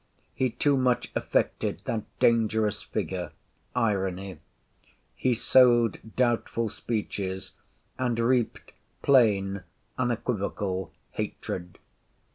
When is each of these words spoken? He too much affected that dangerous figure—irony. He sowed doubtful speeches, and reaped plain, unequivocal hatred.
He 0.33 0.49
too 0.49 0.77
much 0.77 1.11
affected 1.13 1.81
that 1.85 2.01
dangerous 2.19 2.81
figure—irony. 2.81 4.39
He 5.15 5.33
sowed 5.35 5.99
doubtful 6.15 6.69
speeches, 6.69 7.51
and 7.99 8.17
reaped 8.17 8.71
plain, 9.03 9.61
unequivocal 9.99 10.91
hatred. 11.11 11.77